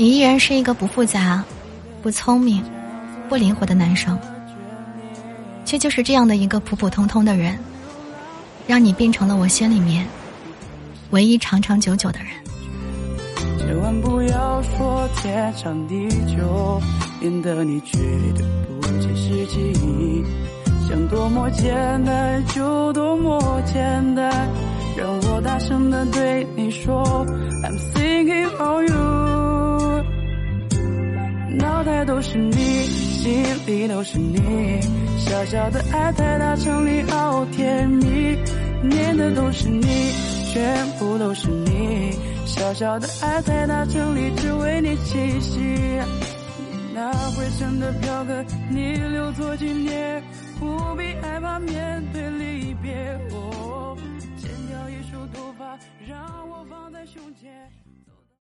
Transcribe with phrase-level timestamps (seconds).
[0.00, 1.44] 你依然是一个不复杂、
[2.00, 2.64] 不聪明、
[3.28, 4.18] 不灵活的男生，
[5.66, 7.58] 却就是这样的一个普普通通的人，
[8.66, 10.06] 让你变成了我心里面
[11.10, 12.28] 唯一长长久久的人。
[13.58, 16.80] 千万不要说天长地久，
[17.20, 17.98] 免得你觉
[18.34, 18.42] 得
[18.80, 20.24] 不切实际。
[20.88, 21.74] 想多么简
[22.06, 24.48] 单就多么简单，
[24.96, 27.04] 让我大声的对你说
[32.04, 34.80] 都是你，心里都是你，
[35.18, 38.36] 小小的爱太大，城里好甜蜜，
[38.82, 39.86] 念的都是你，
[40.52, 42.12] 全部都是你，
[42.46, 45.60] 小小的爱太大，城里只为你栖息。
[46.94, 50.22] 那灰尘的票根，你留作纪念。
[50.58, 52.92] 不必害怕面对离别，
[53.32, 53.96] 哦，
[54.36, 56.20] 剪掉一束头发，让
[56.50, 57.50] 我放在胸前。